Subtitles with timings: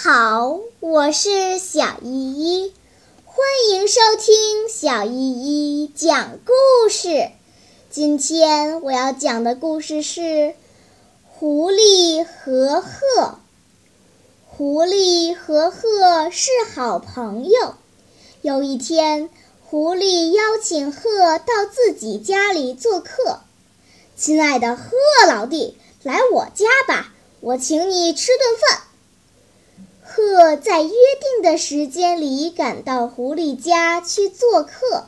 [0.00, 2.74] 好，我是小依依，
[3.26, 3.36] 欢
[3.70, 7.30] 迎收听小依依讲故事。
[7.90, 10.20] 今天我要讲的故事是
[11.28, 12.90] 《狐狸和鹤》。
[14.46, 17.74] 狐狸和鹤是好朋友。
[18.40, 19.28] 有一天，
[19.62, 23.40] 狐狸邀请鹤到自己家里做客。
[24.16, 24.90] 亲爱的鹤
[25.28, 28.82] 老弟，来我家吧，我请你吃顿饭。
[30.22, 35.06] 鹤在约定的时间里赶到狐狸家去做客。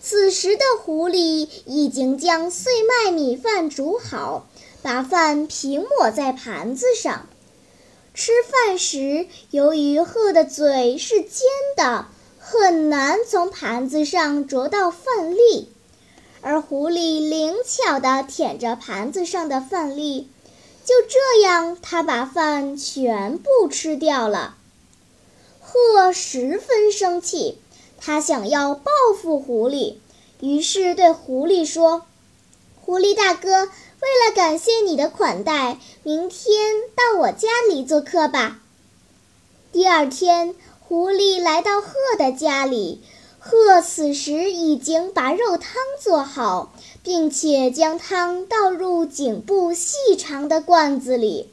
[0.00, 4.46] 此时的狐狸已经将碎麦米饭煮好，
[4.80, 7.26] 把饭平抹在盘子上。
[8.14, 12.06] 吃饭时，由于鹤的嘴是尖的，
[12.38, 15.68] 很难从盘子上啄到饭粒，
[16.40, 20.28] 而狐狸灵巧地舔着盘子上的饭粒。
[20.84, 24.56] 就这样，他把饭全部吃掉了。
[25.60, 27.58] 鹤十分生气，
[27.98, 29.96] 他想要报复狐狸，
[30.40, 32.06] 于是对狐狸说
[32.82, 38.60] ：“狐狸大哥，为了感谢你的款待，明天到我家里做客吧。”
[39.70, 43.00] 第二天，狐狸来到鹤的家里。
[43.42, 51.50] 鹤此时已经把肉汤做好，并且将汤倒入颈部细长的罐子里。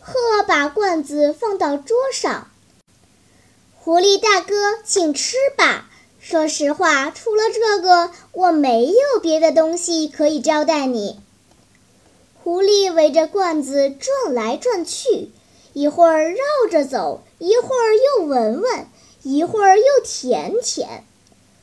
[0.00, 2.48] 鹤把罐子放到桌上。
[3.78, 5.88] 狐狸大哥，请吃吧。
[6.18, 11.20] 说实话，除了这个，我没有别的东西可以招待你。
[12.42, 15.30] 狐狸围着罐子转来转去，
[15.72, 18.86] 一会儿绕着走，一会儿又闻闻，
[19.22, 21.04] 一会儿又舔舔。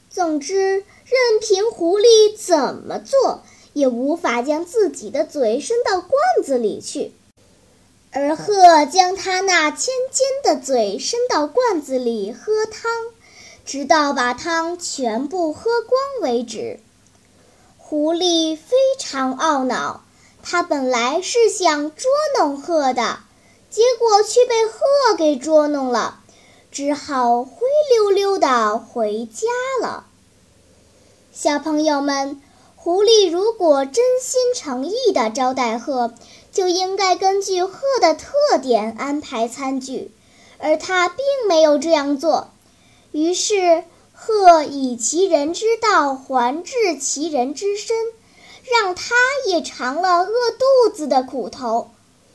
[0.10, 3.44] 总之，任凭狐狸怎么做，
[3.74, 6.12] 也无法将自己的嘴伸到罐
[6.44, 7.14] 子里去。
[8.12, 12.92] 而鹤将它那尖尖的嘴伸到罐子里喝汤，
[13.64, 16.80] 直到把汤全部喝光为止。
[17.78, 20.04] 狐狸非常懊恼，
[20.42, 22.10] 它本来是想捉
[22.40, 23.20] 弄鹤的，
[23.70, 26.20] 结果却被鹤给捉弄了。
[26.72, 28.09] 只好灰溜
[28.50, 29.48] 要回家
[29.80, 30.08] 了。
[31.32, 32.42] 小朋友们，
[32.76, 36.16] 狐狸如果真心诚意地招待鹤，
[36.52, 40.10] 就应该根据鹤的特点安排餐具，
[40.58, 42.50] 而它并没有这样做。
[43.12, 43.84] 于是，
[44.14, 47.96] 鹤以其人之道还治其人之身，
[48.64, 49.14] 让它
[49.46, 51.92] 也尝了饿肚子的苦头。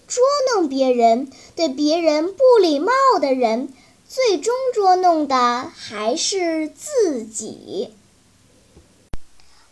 [0.06, 0.22] 捉
[0.54, 3.74] 弄别人、对别人不礼貌的人。
[4.14, 7.92] 最终捉弄的还是自己。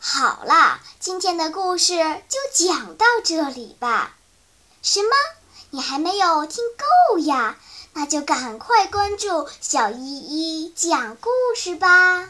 [0.00, 4.16] 好了，今天的故事就讲到这里吧。
[4.82, 5.10] 什么？
[5.70, 6.64] 你还没有听
[7.12, 7.56] 够呀？
[7.92, 12.28] 那就赶快关注小依依讲故事吧。